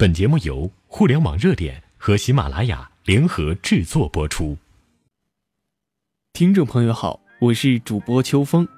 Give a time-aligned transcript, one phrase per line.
[0.00, 4.56] 本节目由互联网热点和喜马拉雅联合制作播出。
[6.32, 8.68] 听众朋友好，我是主播秋风。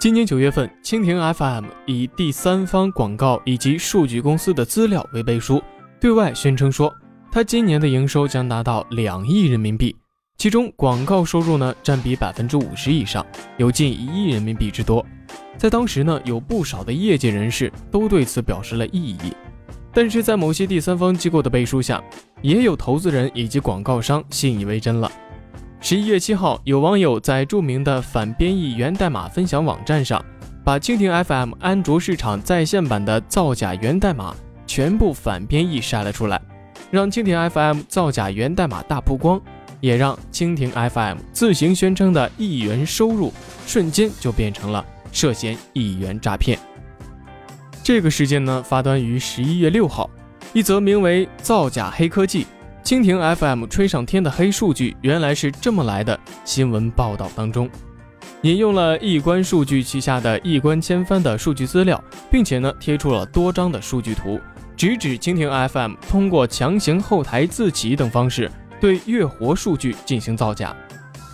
[0.00, 5.62] 今年九月份，蜻蜓 FM 以第三方广告以及数据公司的资料为背书，
[6.00, 6.92] 对外宣称说，
[7.30, 9.94] 它今年的营收将达到两亿人民币。
[10.38, 13.24] 其中广告收入呢占比百分之五十以上，
[13.58, 15.06] 有近一亿人民币之多。
[15.56, 19.32] 在当时呢，有不少的业界人士都对此表示了异议。
[19.92, 22.02] 但是在某些第三方机构的背书下，
[22.42, 25.10] 也有投资人以及广告商信以为真了。
[25.80, 30.24] 十一月七号，有网友在著名的反编译源代码分享网站上，
[30.64, 34.34] 把蜻蜓 FM 安卓市场在线版的造假源代码
[34.66, 36.40] 全部反编译晒了出来，
[36.90, 39.40] 让蜻蜓 FM 造假源代码大曝光。
[39.80, 43.32] 也让蜻蜓 FM 自行宣称的亿元收入，
[43.66, 46.58] 瞬间就变成了涉嫌亿元诈骗。
[47.82, 50.08] 这个事件呢，发端于十一月六号，
[50.52, 52.46] 一则名为“造假黑科技，
[52.84, 56.18] 蜻蜓 FM 吹上天”的黑数据，原来是这么来的。
[56.44, 57.68] 新闻报道当中，
[58.42, 64.38] 引用了易观数据旗下的易观千帆的数据资料，并且呢，贴出了多张的数据图，
[64.76, 68.50] 直指蜻蜓 FM 通过强行后台自启等方式。
[68.80, 70.74] 对月活数据进行造假。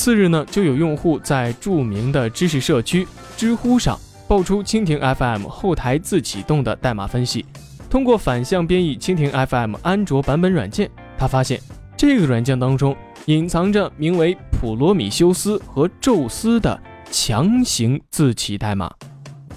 [0.00, 3.06] 次日呢，就有用户在著名的知识社区
[3.36, 7.44] 知乎上爆出蜻蜓 FM 后台自启动的代码分析。
[7.90, 11.60] 通过反向编译蜻蜓 FM 安卓版本软件，他发现
[11.98, 18.90] 这个软件当中隐藏着名为普罗米修斯和宙斯的强行自启代码。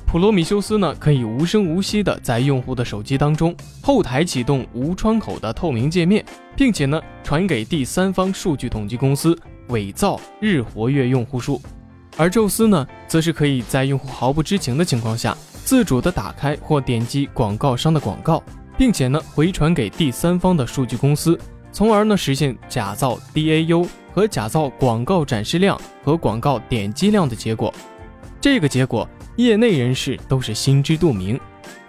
[0.05, 11.61] 普罗米修斯呢，可以无声无息的在用户的手机当中后台启动无窗口的透明界面，并且呢传给第三方数据统计公司伪造日活跃用户数。
[12.17, 18.43] 而宙斯呢，则是可以在用户毫不知情的情况下，自主的打开或点击广告商的广告，
[18.77, 21.39] 并且呢回传给第三方的数据公司，
[21.71, 27.73] 从而呢实现假造 DAU 和假造广告展示量和广告点击量的结果。
[28.39, 29.07] 这个结果。
[29.35, 31.39] 业内人士都是心知肚明，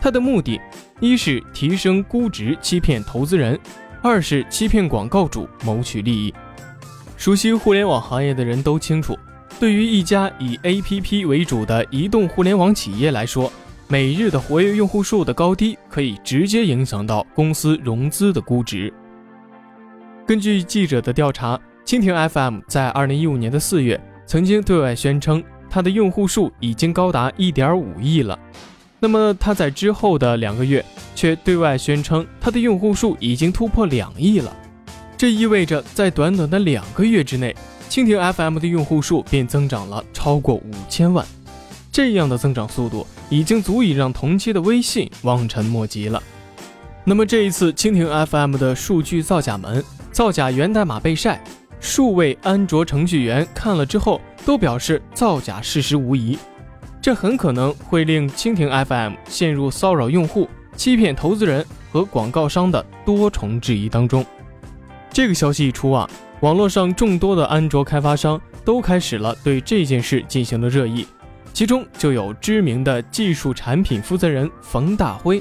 [0.00, 0.58] 他的目的，
[0.98, 3.60] 一是提升估值欺骗投资人，
[4.02, 6.32] 二是欺骗广告主谋取利益。
[7.24, 9.18] 熟悉互联网行业的人都清楚，
[9.58, 13.50] 对于一家以 APP 为主的移动互联网企业来说，
[13.88, 18.92] 每日的活跃用户数的高低可以直接影响到公司融资的估值。
[20.26, 25.42] 根据记者的调查，蜻蜓 FM 在2015年的四月曾经对外宣称。
[25.70, 28.38] 它的用户数已经高达一点五亿了，
[29.00, 30.84] 那么它在之后的两个月
[31.14, 34.54] 却对外宣称它的用户数已经突破两亿了，
[35.16, 37.54] 这意味着在短短的两个月之内，
[37.88, 41.24] 蜻蜓 FM 的用户数便增长了超过五千万，
[41.92, 46.22] 这样的增长速度已经足以让同期的微信望尘莫及了。
[47.04, 51.42] 那么这一次蜻蜓 FM 的数据造假门、造假源代码被晒。
[51.80, 56.38] 数位安卓程序员看了之后都表示造假事实无疑，
[57.02, 64.24] 这很可能会令蜻蜓 FM 陷入骚扰用户、欺骗投资人和广告商的多重质疑当中。
[65.14, 66.10] 这个消息一出啊，
[66.40, 71.06] 网络上众多的安卓开发商都开始了对这件事进行了热议，
[71.52, 75.40] 其中就有知名的技术产品负责人冯大辉，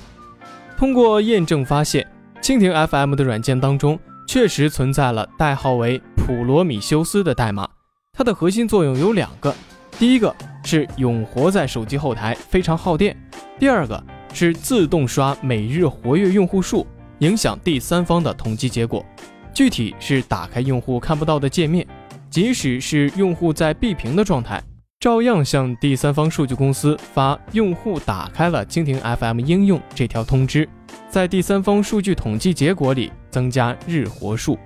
[0.78, 2.08] 通过验证发现，
[2.40, 6.00] 蜻蜓 FM 的软件当中确实存在了代号为。
[6.26, 7.68] 普罗米修斯的代码，
[8.14, 9.54] 它的核心作用有两个，
[10.00, 13.14] 第一个是永活在手机后台，非常耗电；
[13.60, 14.02] 第二个
[14.34, 16.88] 是自动刷每日活跃用户数，
[17.20, 19.06] 影响第三方的统计结果。
[19.54, 21.86] 具体是打开用户看不到的界面，
[22.30, 24.62] 即使是用户在闭屏的状态，
[25.00, 30.68] 照样向第三方数据公司发用户打开了蜻蜓 FM 应用这条通知，
[31.08, 34.58] 在第三方数据统计结果里增加日活数。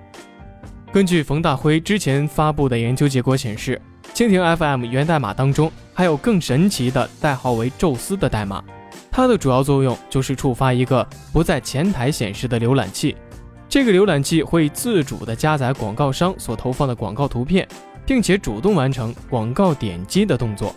[0.90, 3.78] 根据冯大辉之前发布的研究结果显示，
[4.14, 8.64] 蜻蜓 FM 源代码当中还有更神奇的代号为“宙斯”的代码，
[9.10, 13.14] 它的主要作用就是触发一个不在前台显示的浏览器，
[13.68, 17.68] 这个浏览器会自主的加载广告商所投放的广告图片，
[18.06, 20.74] 并且主动完成广告点击的动作。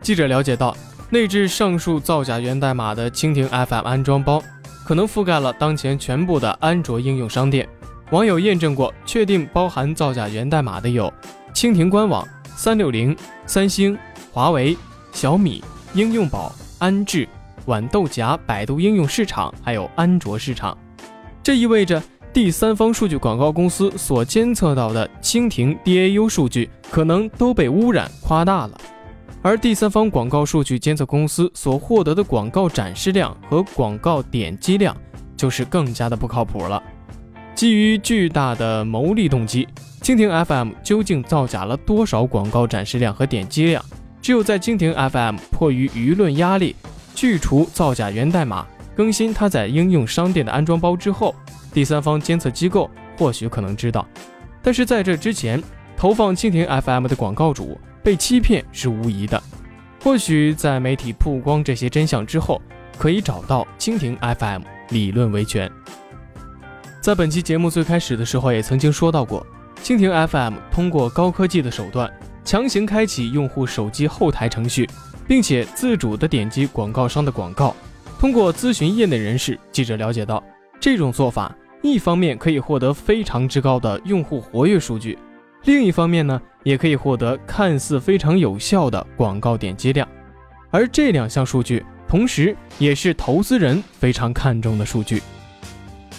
[0.00, 0.74] 记者了解到，
[1.10, 4.42] 内置上述造假源代码的蜻蜓 FM 安装包，
[4.86, 7.68] 可能覆盖了当前全部的安卓应用商店。
[8.10, 11.12] 网友验证过，确定包含造假源代码的有
[11.52, 12.26] 蜻蜓官网、
[12.56, 13.14] 三六零、
[13.44, 13.96] 三星、
[14.32, 14.74] 华为、
[15.12, 15.62] 小米、
[15.92, 17.28] 应用宝、安智、
[17.66, 20.76] 豌豆荚、百度应用市场，还有安卓市场。
[21.42, 22.02] 这意味着
[22.32, 28.80] 第三方数据广告公司所监测到的蜻蜓 DAU 数据可能都被污染夸大了。
[29.42, 34.94] 而第三方广告数据监测公司所获得的广告展示量和广告点击量，
[35.34, 36.82] 就是更加的不靠谱了。
[37.54, 39.66] 基于巨大的牟利动机，
[40.02, 43.82] 蜻蜓 FM 究竟造假了多少广告展示量和点击量？
[44.20, 46.76] 只有在蜻蜓 FM 迫于舆论压力，
[47.14, 48.66] 去除造假源代码，
[49.00, 51.34] 更新它在应用商店的安装包之后，
[51.72, 54.06] 第三方监测机构或许可能知道。
[54.62, 55.58] 但是在这之前，
[55.96, 59.42] 投放蜻蜓 FM 的广告主被欺骗是无疑的。
[60.04, 62.60] 或许在媒体曝光这些真相之后，
[62.98, 65.72] 可以找到蜻蜓 FM 理论维权。
[67.00, 69.46] 在本期节目最开始的时候，也曾经说到过，
[69.82, 72.12] 蜻蜓 FM 通过高科技的手段。
[72.44, 74.86] 强行开启用户手机后台程序，
[75.26, 77.74] 并且自主的点击广告商的广告。
[78.20, 80.44] 通过咨询业内人士，记者了解到，
[80.78, 85.18] 这种做法一方面可以获得非常之高的用户活跃数据，
[85.64, 90.06] 另一方面呢，也可以获得看似非常有效的广告点击量。
[90.70, 95.22] 而这两项数据，同时也是投资人非常看重的数据。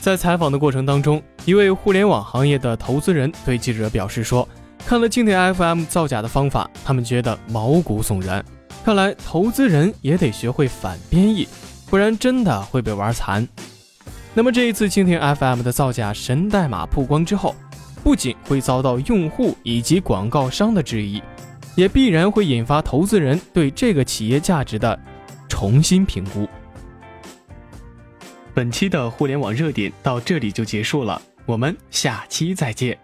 [0.02, 4.50] 在采访的过程当中，一位互联网行业的投资人对记者表示说。
[4.88, 8.44] 看了蜻蜓 FM 造假的方法，他们觉得毛骨悚然。
[8.84, 11.48] 看来投资人也得学会反编译，
[11.92, 13.46] 不然真的会被玩残。
[14.34, 17.54] 那么这一次蜻蜓 FM 的造假神代码曝光之后，
[18.02, 21.22] 不仅会遭到用户以及广告商的质疑，
[21.76, 24.98] 也必然会引发投资人对这个企业价值的
[25.50, 26.48] 重新评估。
[28.54, 32.98] 本期的互联网热点到这里就结束了，我们下期再见。